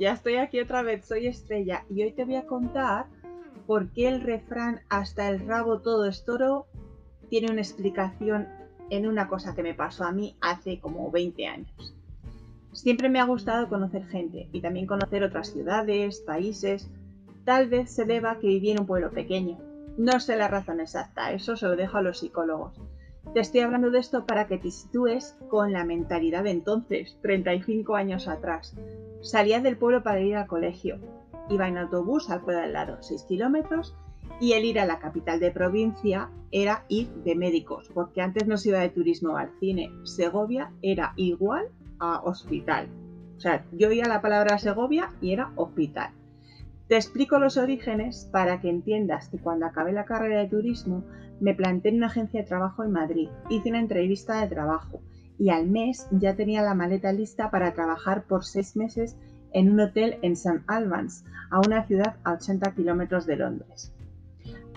[0.00, 3.04] ya estoy aquí otra vez, soy Estrella y hoy te voy a contar
[3.66, 6.66] por qué el refrán hasta el rabo todo es toro
[7.28, 8.48] tiene una explicación
[8.88, 11.94] en una cosa que me pasó a mí hace como 20 años.
[12.72, 16.88] Siempre me ha gustado conocer gente y también conocer otras ciudades, países.
[17.44, 19.58] Tal vez se deba que viví en un pueblo pequeño.
[19.98, 22.80] No sé la razón exacta, eso se lo dejo a los psicólogos.
[23.34, 27.94] Te estoy hablando de esto para que te sitúes con la mentalidad de entonces, 35
[27.94, 28.74] años atrás.
[29.20, 30.98] Salía del pueblo para ir al colegio.
[31.48, 33.94] Iba en autobús al pueblo al lado, 6 kilómetros,
[34.40, 38.56] y el ir a la capital de provincia era ir de médicos, porque antes no
[38.56, 39.92] se iba de turismo al cine.
[40.02, 41.68] Segovia era igual
[42.00, 42.88] a hospital.
[43.36, 46.10] O sea, yo oía la palabra Segovia y era hospital.
[46.90, 51.04] Te explico los orígenes para que entiendas que cuando acabé la carrera de turismo
[51.38, 55.00] me planté en una agencia de trabajo en Madrid, hice una entrevista de trabajo
[55.38, 59.16] y al mes ya tenía la maleta lista para trabajar por seis meses
[59.52, 60.64] en un hotel en St.
[60.66, 63.92] Albans, a una ciudad a 80 kilómetros de Londres.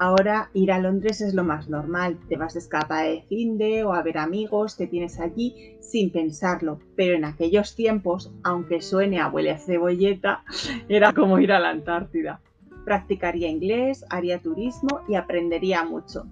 [0.00, 3.92] Ahora ir a Londres es lo más normal, te vas de escapa de finde o
[3.92, 9.28] a ver amigos que tienes allí sin pensarlo, pero en aquellos tiempos, aunque suene a
[9.28, 10.44] huele a cebolleta,
[10.88, 12.40] era como ir a la Antártida.
[12.84, 16.26] Practicaría inglés, haría turismo y aprendería mucho.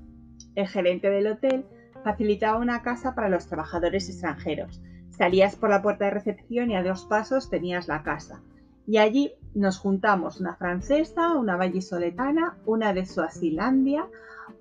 [0.55, 1.65] El gerente del hotel
[2.05, 4.81] facilitaba una casa para los trabajadores extranjeros.
[5.11, 8.43] Salías por la puerta de recepción y a dos pasos tenías la casa.
[8.87, 14.07] Y allí nos juntamos una francesa, una vallisoletana, una de Suazilandia,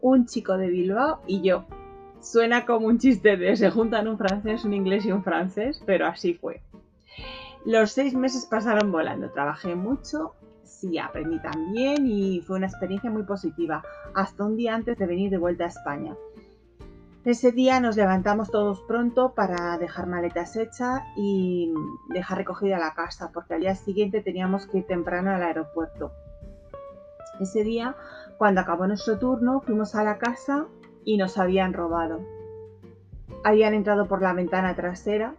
[0.02, 1.66] un chico de Bilbao y yo.
[2.22, 6.08] Suena como un chiste de se juntan un francés, un inglés y un francés, pero
[6.08, 6.62] así fue.
[7.66, 13.24] Los seis meses pasaron volando, trabajé mucho, sí, aprendí también y fue una experiencia muy
[13.24, 16.16] positiva, hasta un día antes de venir de vuelta a España.
[17.26, 21.74] Ese día nos levantamos todos pronto para dejar maletas hechas y
[22.10, 26.12] dejar recogida la casa, porque al día siguiente teníamos que ir temprano al aeropuerto.
[27.40, 27.96] Ese día,
[28.38, 30.68] cuando acabó nuestro turno, fuimos a la casa
[31.04, 32.20] y nos habían robado.
[33.44, 35.34] Habían entrado por la ventana trasera,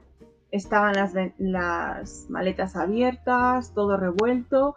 [0.51, 4.75] estaban las, las maletas abiertas, todo revuelto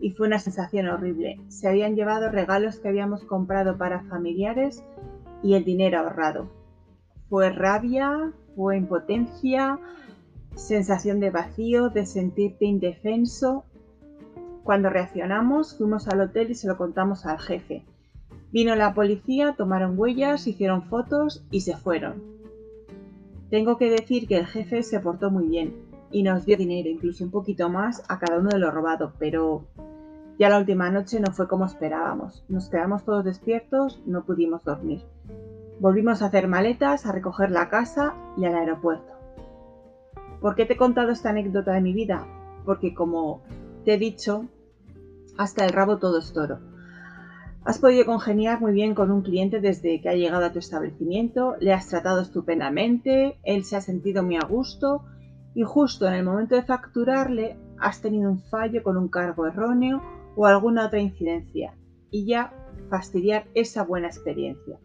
[0.00, 1.40] y fue una sensación horrible.
[1.48, 4.84] Se habían llevado regalos que habíamos comprado para familiares
[5.42, 6.48] y el dinero ahorrado.
[7.28, 9.78] Fue rabia, fue impotencia,
[10.54, 13.64] sensación de vacío, de sentirte indefenso.
[14.64, 17.84] Cuando reaccionamos, fuimos al hotel y se lo contamos al jefe.
[18.52, 22.22] Vino la policía, tomaron huellas, hicieron fotos y se fueron.
[23.50, 25.74] Tengo que decir que el jefe se portó muy bien
[26.10, 29.64] y nos dio dinero, incluso un poquito más a cada uno de los robados, pero
[30.42, 32.44] ya la última noche no fue como esperábamos.
[32.48, 35.04] Nos quedamos todos despiertos, no pudimos dormir.
[35.78, 39.12] Volvimos a hacer maletas, a recoger la casa y al aeropuerto.
[40.40, 42.26] ¿Por qué te he contado esta anécdota de mi vida?
[42.64, 43.44] Porque como
[43.84, 44.46] te he dicho,
[45.38, 46.58] hasta el rabo todo es toro.
[47.64, 51.54] Has podido congeniar muy bien con un cliente desde que ha llegado a tu establecimiento,
[51.60, 55.04] le has tratado estupendamente, él se ha sentido muy a gusto
[55.54, 60.02] y justo en el momento de facturarle has tenido un fallo con un cargo erróneo
[60.36, 61.74] o alguna otra incidencia
[62.10, 62.52] y ya
[62.88, 64.78] fastidiar esa buena experiencia.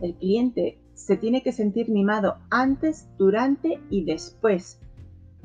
[0.00, 4.80] El cliente se tiene que sentir mimado antes, durante y después.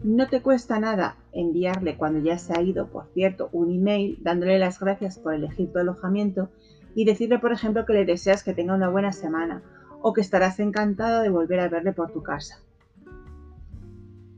[0.03, 4.59] No te cuesta nada enviarle cuando ya se ha ido, por cierto, un email dándole
[4.59, 6.49] las gracias por elegir tu alojamiento
[6.95, 9.63] y decirle, por ejemplo, que le deseas que tenga una buena semana
[10.01, 12.59] o que estarás encantado de volver a verle por tu casa.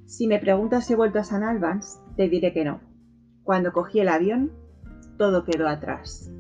[0.06, 2.80] Si me preguntas si he vuelto a San Albans, te diré que no.
[3.44, 4.52] Cuando cogí el avión,
[5.18, 6.32] todo quedó atrás.